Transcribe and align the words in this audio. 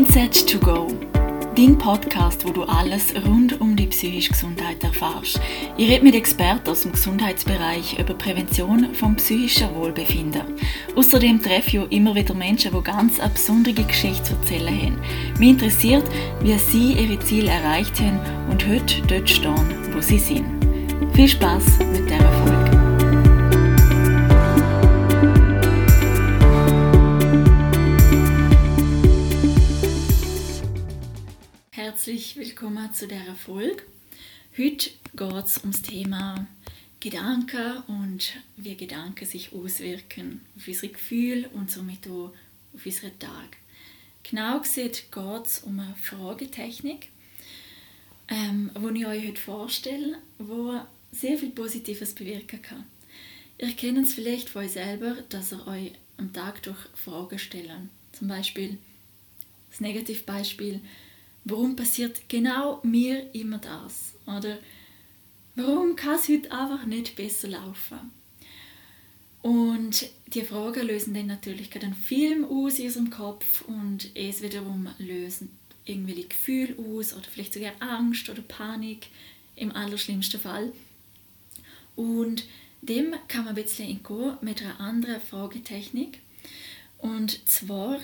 Mindset 0.00 0.46
to 0.46 0.58
go. 0.58 0.86
Dein 1.54 1.76
Podcast, 1.76 2.46
wo 2.46 2.52
du 2.52 2.62
alles 2.62 3.12
rund 3.26 3.60
um 3.60 3.76
die 3.76 3.86
psychische 3.86 4.32
Gesundheit 4.32 4.82
erfährst. 4.82 5.38
Ich 5.76 5.90
rede 5.90 6.02
mit 6.02 6.14
Experten 6.14 6.70
aus 6.70 6.82
dem 6.82 6.92
Gesundheitsbereich 6.92 7.98
über 7.98 8.14
Prävention 8.14 8.94
vom 8.94 9.16
psychischen 9.16 9.74
Wohlbefinden. 9.74 10.40
Außerdem 10.96 11.42
treffe 11.42 11.76
ich 11.76 11.92
immer 11.92 12.14
wieder 12.14 12.32
Menschen, 12.32 12.72
die 12.72 12.82
ganz 12.82 13.20
eine 13.20 13.28
besondere 13.28 13.84
Geschichte 13.84 14.22
zu 14.24 14.32
erzählen 14.36 14.74
haben. 14.74 15.00
Mich 15.38 15.50
interessiert, 15.50 16.04
wie 16.40 16.56
sie 16.56 16.92
ihre 16.94 17.20
Ziele 17.20 17.50
erreicht 17.50 18.00
haben 18.00 18.20
und 18.50 18.66
heute 18.66 19.02
dort 19.06 19.28
stehen, 19.28 19.92
wo 19.92 20.00
sie 20.00 20.18
sind. 20.18 20.46
Viel 21.12 21.28
Spaß 21.28 21.78
mit 21.92 22.08
der 22.08 22.20
Folge. 22.20 22.59
Willkommen 32.70 32.94
zu 32.94 33.08
dieser 33.08 33.34
Folge. 33.34 33.82
Heute 34.56 34.90
geht 35.16 35.44
es 35.44 35.58
um 35.58 35.72
das 35.72 35.82
Thema 35.82 36.46
Gedanken 37.00 37.78
und 37.88 38.34
wie 38.56 38.76
Gedanken 38.76 39.26
sich 39.26 39.52
auswirken 39.52 40.42
auf 40.56 40.68
unsere 40.68 40.92
Gefühle 40.92 41.48
und 41.48 41.68
somit 41.68 42.06
auch 42.06 42.32
auf 42.72 42.86
unseren 42.86 43.18
Tag. 43.18 43.56
Genau 44.22 44.60
gesagt 44.60 45.10
geht 45.10 45.46
es 45.46 45.58
um 45.64 45.80
eine 45.80 45.96
Fragetechnik, 45.96 47.08
ähm, 48.28 48.70
die 48.76 49.00
ich 49.00 49.06
euch 49.06 49.26
heute 49.26 49.40
vorstelle, 49.40 50.18
die 50.38 50.80
sehr 51.10 51.38
viel 51.38 51.50
Positives 51.50 52.14
bewirken 52.14 52.62
kann. 52.62 52.84
Ihr 53.58 53.72
kennt 53.72 53.98
es 53.98 54.14
vielleicht 54.14 54.48
von 54.48 54.64
euch 54.64 54.72
selber, 54.72 55.16
dass 55.28 55.52
ihr 55.52 55.66
euch 55.66 55.92
am 56.18 56.32
Tag 56.32 56.62
durch 56.62 56.78
Fragen 56.94 57.40
stellen. 57.40 57.90
Zum 58.12 58.28
Beispiel 58.28 58.78
das 59.70 59.80
Negativbeispiel, 59.80 60.80
warum 61.44 61.76
passiert 61.76 62.28
genau 62.28 62.80
mir 62.82 63.34
immer 63.34 63.58
das? 63.58 64.14
Oder 64.26 64.58
warum 65.54 65.96
kann 65.96 66.16
es 66.16 66.28
heute 66.28 66.50
einfach 66.52 66.86
nicht 66.86 67.16
besser 67.16 67.48
laufen? 67.48 67.98
Und 69.42 70.10
die 70.34 70.42
Fragen 70.42 70.86
lösen 70.86 71.14
dann 71.14 71.26
natürlich 71.26 71.74
einen 71.74 71.94
Film 71.94 72.44
aus 72.44 72.78
in 72.78 72.86
unserem 72.86 73.10
Kopf 73.10 73.62
und 73.62 74.10
es 74.14 74.42
wiederum 74.42 74.88
lösen 74.98 75.56
irgendwelche 75.86 76.28
Gefühle 76.28 76.76
aus 76.78 77.14
oder 77.14 77.24
vielleicht 77.24 77.54
sogar 77.54 77.72
Angst 77.80 78.28
oder 78.28 78.42
Panik 78.42 79.08
im 79.56 79.72
allerschlimmsten 79.72 80.40
Fall. 80.40 80.72
Und 81.96 82.44
dem 82.82 83.14
kann 83.28 83.44
man 83.44 83.56
ein 83.56 83.62
bisschen 83.62 83.88
entgehen 83.88 84.36
mit 84.40 84.62
einer 84.62 84.78
anderen 84.80 85.20
Fragetechnik. 85.20 86.20
Und 86.98 87.48
zwar 87.48 87.98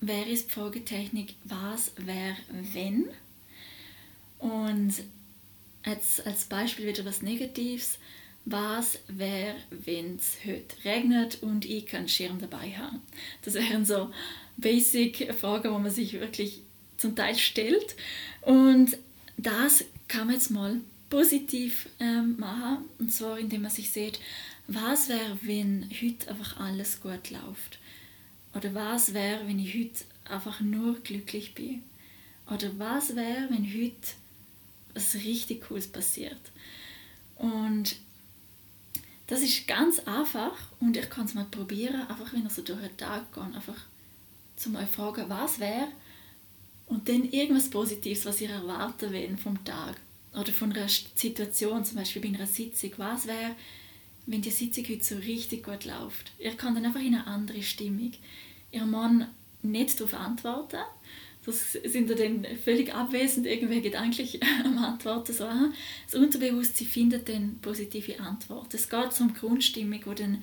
wäre 0.00 0.30
es 0.30 0.46
die 0.46 0.52
Fragetechnik, 0.52 1.34
was 1.44 1.92
wäre 1.96 2.36
wenn? 2.72 3.08
Und 4.38 4.94
jetzt 5.84 6.26
als 6.26 6.44
Beispiel 6.44 6.86
wieder 6.86 7.04
was 7.04 7.22
Negatives. 7.22 7.98
Was 8.44 9.00
wäre, 9.08 9.56
wenn 9.70 10.16
es 10.16 10.38
heute 10.46 10.84
regnet 10.84 11.42
und 11.42 11.66
ich 11.66 11.84
keinen 11.86 12.08
Schirm 12.08 12.40
dabei 12.40 12.70
habe? 12.78 12.98
Das 13.42 13.54
wären 13.54 13.84
so 13.84 14.10
basic 14.56 15.34
Fragen, 15.34 15.72
wo 15.72 15.78
man 15.78 15.90
sich 15.90 16.14
wirklich 16.14 16.62
zum 16.96 17.14
Teil 17.14 17.36
stellt. 17.36 17.94
Und 18.40 18.96
das 19.36 19.84
kann 20.08 20.26
man 20.26 20.36
jetzt 20.36 20.50
mal 20.50 20.80
positiv 21.10 21.88
ähm, 22.00 22.36
machen. 22.38 22.84
Und 22.98 23.12
zwar, 23.12 23.38
indem 23.38 23.62
man 23.62 23.70
sich 23.70 23.90
sieht, 23.90 24.18
was 24.66 25.08
wäre, 25.08 25.38
wenn 25.42 25.88
heute 26.02 26.30
einfach 26.30 26.58
alles 26.58 27.00
gut 27.00 27.30
läuft? 27.30 27.78
Oder 28.58 28.74
was 28.74 29.14
wäre, 29.14 29.46
wenn 29.46 29.60
ich 29.60 29.72
heute 29.72 30.04
einfach 30.24 30.60
nur 30.60 30.98
glücklich 31.00 31.54
bin? 31.54 31.84
Oder 32.50 32.76
was 32.76 33.14
wäre, 33.14 33.48
wenn 33.50 33.64
heute 33.64 34.08
was 34.94 35.14
richtig 35.14 35.68
Cooles 35.68 35.86
passiert? 35.86 36.40
Und 37.36 37.94
das 39.28 39.42
ist 39.42 39.68
ganz 39.68 40.00
einfach 40.00 40.56
und 40.80 40.96
ich 40.96 41.08
kann 41.08 41.26
es 41.26 41.34
mal 41.34 41.44
probieren, 41.44 42.00
einfach 42.08 42.32
wenn 42.32 42.42
ihr 42.42 42.50
so 42.50 42.62
durch 42.62 42.80
den 42.80 42.96
Tag 42.96 43.32
geht, 43.32 43.54
einfach 43.54 43.76
zu 44.56 44.70
mal 44.70 44.88
fragen, 44.88 45.28
was 45.28 45.60
wäre 45.60 45.88
und 46.86 47.08
dann 47.08 47.30
irgendwas 47.30 47.70
Positives, 47.70 48.26
was 48.26 48.40
ihr 48.40 48.50
erwarten 48.50 49.12
wollt 49.12 49.38
vom 49.38 49.64
Tag 49.64 50.00
oder 50.32 50.50
von 50.52 50.72
einer 50.72 50.88
Situation, 50.88 51.84
zum 51.84 51.98
Beispiel 51.98 52.22
bei 52.22 52.28
einer 52.28 52.46
Sitzung, 52.46 52.90
was 52.96 53.28
wäre, 53.28 53.54
wenn 54.28 54.42
die 54.42 54.50
Sitzung 54.50 54.84
heute 54.88 55.04
so 55.04 55.16
richtig 55.16 55.64
gut 55.64 55.86
läuft. 55.86 56.32
Ihr 56.38 56.54
kommt 56.56 56.76
dann 56.76 56.84
einfach 56.84 57.00
in 57.00 57.14
eine 57.14 57.26
andere 57.26 57.62
Stimmung. 57.62 58.12
Ihr 58.70 58.84
Mann 58.84 59.26
nicht 59.62 59.98
darauf 59.98 60.14
antworten. 60.14 60.80
Das 61.46 61.72
sind 61.72 62.10
dann 62.10 62.46
völlig 62.62 62.94
abwesend, 62.94 63.46
irgendwie 63.46 63.80
gedanklich 63.80 64.38
am 64.64 64.76
Antworten. 64.76 65.32
So. 65.32 65.48
Das 66.04 66.14
Unterbewusstsein 66.14 66.86
findet 66.86 67.28
dann 67.30 67.58
positive 67.62 68.20
Antworten. 68.20 68.76
Es 68.76 68.90
geht 68.90 69.18
um 69.18 69.32
Grundstimmung, 69.32 70.00
die 70.00 70.22
dann 70.22 70.42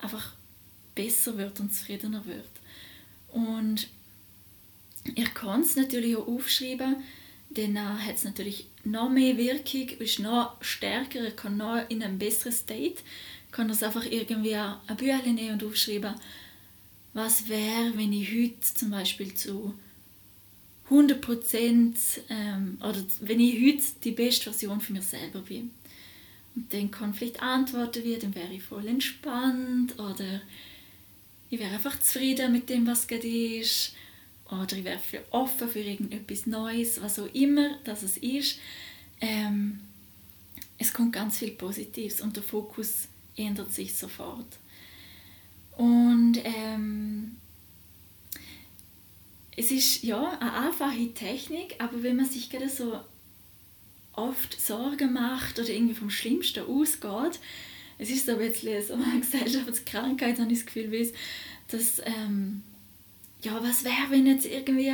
einfach 0.00 0.34
besser 0.94 1.36
wird 1.36 1.58
und 1.58 1.74
zufriedener 1.74 2.24
wird. 2.24 2.46
Und 3.32 3.88
ich 5.16 5.34
kann 5.34 5.62
es 5.62 5.74
natürlich 5.74 6.16
auch 6.16 6.28
aufschreiben, 6.28 6.96
dann 7.50 8.06
hat 8.06 8.16
es 8.16 8.24
natürlich 8.24 8.66
noch 8.84 9.08
mehr 9.08 9.36
Wirkung, 9.36 9.88
ist 9.98 10.18
noch 10.18 10.62
stärker, 10.62 11.30
kann 11.30 11.56
noch 11.56 11.88
in 11.88 12.02
einem 12.02 12.18
besseren 12.18 12.52
State, 12.52 13.02
kann 13.50 13.68
das 13.68 13.82
einfach 13.82 14.04
irgendwie 14.04 14.54
ein 14.54 14.96
Büchlein 14.96 15.34
nehmen 15.34 15.54
und 15.54 15.64
aufschreiben, 15.64 16.14
was 17.14 17.48
wäre, 17.48 17.96
wenn 17.96 18.12
ich 18.12 18.30
heute 18.30 18.74
zum 18.74 18.90
Beispiel 18.90 19.34
zu 19.34 19.74
100% 20.90 21.94
ähm, 22.28 22.78
oder 22.80 23.02
wenn 23.20 23.40
ich 23.40 23.54
heute 23.54 23.84
die 24.04 24.12
beste 24.12 24.44
Version 24.44 24.80
von 24.80 24.96
mir 24.96 25.02
selber 25.02 25.40
bin. 25.40 25.70
Und 26.54 26.72
dann 26.72 26.90
kann 26.90 27.14
vielleicht 27.14 27.42
antworten 27.42 28.04
wie, 28.04 28.18
dann 28.18 28.34
wäre 28.34 28.52
ich 28.52 28.62
voll 28.62 28.86
entspannt 28.86 29.98
oder 29.98 30.40
ich 31.50 31.58
wäre 31.58 31.74
einfach 31.74 31.98
zufrieden 32.00 32.52
mit 32.52 32.68
dem, 32.68 32.86
was 32.86 33.06
gerade 33.06 33.26
ist 33.26 33.94
oder 34.50 34.76
ich 34.76 34.84
wäre 34.84 35.00
offen 35.30 35.68
für 35.68 35.80
irgendetwas 35.80 36.46
Neues, 36.46 37.00
was 37.02 37.18
auch 37.18 37.32
immer 37.34 37.78
das 37.84 38.02
es 38.02 38.16
ist. 38.16 38.58
Ähm, 39.20 39.80
es 40.78 40.92
kommt 40.92 41.12
ganz 41.12 41.38
viel 41.38 41.50
Positives 41.50 42.20
und 42.20 42.36
der 42.36 42.42
Fokus 42.42 43.08
ändert 43.36 43.72
sich 43.72 43.94
sofort. 43.94 44.58
Und 45.76 46.38
ähm, 46.44 47.36
es 49.56 49.70
ist 49.70 50.02
ja 50.02 50.38
eine 50.38 50.52
einfache 50.66 51.12
Technik, 51.14 51.74
aber 51.78 52.02
wenn 52.02 52.16
man 52.16 52.26
sich 52.26 52.48
gerade 52.48 52.68
so 52.68 53.00
oft 54.12 54.60
Sorgen 54.60 55.12
macht 55.12 55.58
oder 55.58 55.68
irgendwie 55.68 55.94
vom 55.94 56.10
Schlimmsten 56.10 56.64
ausgeht, 56.64 57.40
es 57.98 58.10
ist 58.10 58.28
ein 58.28 58.38
bisschen 58.38 58.82
so 58.84 58.94
eine 59.10 59.20
Gesellschaftskrankheit, 59.20 60.38
habe 60.38 60.52
ich 60.52 60.58
das 60.58 60.66
Gefühl, 60.66 61.12
dass 61.68 62.00
ähm, 62.04 62.62
ja, 63.42 63.62
was 63.62 63.84
wäre, 63.84 64.10
wenn 64.10 64.26
jetzt 64.26 64.46
irgendwie 64.46 64.92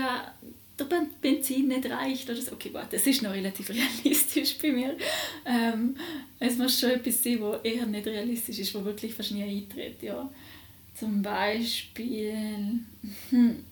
der 0.79 0.87
Benzin 1.21 1.69
nicht 1.69 1.89
reicht 1.89 2.29
oder 2.29 2.41
so. 2.41 2.53
Okay, 2.53 2.71
gut, 2.71 2.87
das 2.91 3.07
ist 3.07 3.23
noch 3.23 3.33
relativ 3.33 3.71
realistisch 4.05 4.59
bei 4.59 4.73
mir. 4.73 4.97
Ähm, 5.45 5.97
es 6.39 6.57
muss 6.57 6.79
schon 6.79 6.91
etwas 6.91 7.23
sein, 7.23 7.41
was 7.41 7.63
eher 7.63 7.87
nicht 7.87 8.07
realistisch 8.07 8.59
ist, 8.59 8.75
was 8.75 8.85
wirklich 8.85 9.15
fast 9.15 9.33
nie 9.33 9.43
eintritt, 9.45 10.03
ja. 10.03 10.31
Zum 10.95 11.23
Beispiel, 11.23 12.81
hm, 13.31 13.65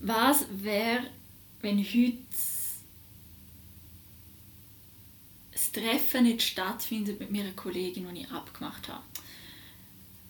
was 0.00 0.46
wäre, 0.62 1.04
wenn 1.62 1.78
heute 1.78 2.18
das 5.52 5.72
Treffen 5.72 6.24
nicht 6.24 6.42
stattfindet 6.42 7.18
mit 7.18 7.30
meiner 7.30 7.52
Kollegin, 7.52 8.06
die 8.14 8.22
ich 8.22 8.30
abgemacht 8.30 8.88
habe? 8.88 9.02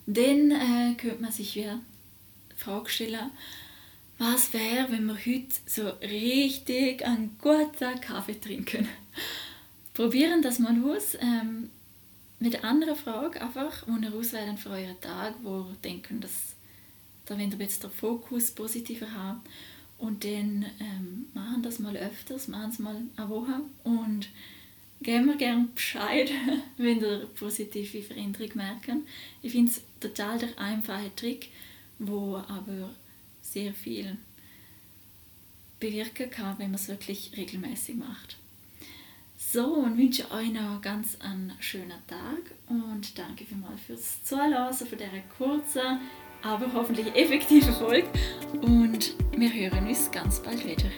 Dann 0.07 0.51
äh, 0.51 0.95
könnte 0.97 1.23
man 1.23 1.33
sich 1.33 1.55
wieder 1.55 1.79
die 2.51 2.61
Frage 2.61 2.91
stellen, 2.91 3.31
was 4.19 4.53
wäre, 4.53 4.91
wenn 4.91 5.07
wir 5.07 5.15
heute 5.17 5.55
so 5.67 5.89
richtig 6.01 7.05
einen 7.05 7.37
guten 7.41 8.01
Kaffee 8.01 8.39
trinken? 8.39 8.89
Probieren 9.95 10.43
das 10.43 10.59
mal 10.59 10.77
aus. 10.85 11.17
Ähm, 11.21 11.71
mit 12.39 12.57
einer 12.57 12.65
anderen 12.65 12.97
Frage 12.97 13.41
einfach, 13.41 13.85
wo 13.87 13.97
ihr 13.97 14.13
auswählen 14.13 14.57
für 14.57 14.71
euren 14.71 15.01
Tag, 15.01 15.35
wo 15.43 15.61
ihr 15.61 15.77
denken, 15.85 16.21
dass 16.21 16.55
da 17.25 17.39
wollt 17.39 17.53
ihr 17.53 17.61
jetzt 17.61 17.85
den 17.85 17.91
Fokus 17.91 18.51
positiver 18.51 19.13
haben 19.13 19.41
und 19.99 20.25
dann 20.25 20.67
ähm, 20.81 21.27
machen 21.35 21.63
das 21.63 21.79
mal 21.79 21.97
öfters, 21.97 22.49
machen 22.49 22.71
es 22.71 22.79
mal 22.81 22.97
eine 23.17 23.29
Woche 23.29 23.61
und 23.85 24.29
geben 25.03 25.27
mir 25.27 25.37
gerne 25.37 25.69
Bescheid, 25.75 26.31
wenn 26.77 27.01
ihr 27.01 27.29
positive 27.39 28.03
Veränderung 28.03 28.51
merken. 28.55 29.07
Ich 29.43 29.53
finde 29.53 29.71
es 29.71 29.83
total 30.01 30.39
der 30.39 30.59
einfache 30.59 31.15
Trick, 31.17 31.49
wo 31.99 32.37
aber 32.37 32.91
sehr 33.41 33.73
viel 33.73 34.17
bewirken 35.81 36.31
kann, 36.31 36.59
wenn 36.59 36.71
man 36.71 36.77
es 36.77 36.89
wirklich 36.89 37.33
regelmäßig 37.37 37.97
macht. 37.97 38.37
So, 39.37 39.65
und 39.75 39.99
wünsche 39.99 40.31
euch 40.31 40.53
noch 40.53 40.81
ganz 40.81 41.21
einen 41.21 41.53
schönen 41.59 41.91
Tag 42.07 42.55
und 42.69 43.19
danke 43.19 43.45
vielmals 43.45 43.81
fürs 43.83 44.25
Zuhören 44.25 44.73
von 44.73 44.99
dieser 44.99 45.21
kurzen 45.37 46.01
aber 46.43 46.73
hoffentlich 46.73 47.15
effektive 47.15 47.73
Folge 47.73 48.09
und 48.61 49.15
wir 49.37 49.53
hören 49.53 49.87
uns 49.87 50.11
ganz 50.11 50.43
bald 50.43 50.65
wieder. 50.65 50.91